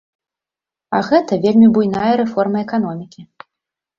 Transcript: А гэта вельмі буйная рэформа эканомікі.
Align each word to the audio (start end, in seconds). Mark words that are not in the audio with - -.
А 0.99 1.01
гэта 1.09 1.37
вельмі 1.43 1.67
буйная 1.75 2.13
рэформа 2.21 2.57
эканомікі. 2.65 3.21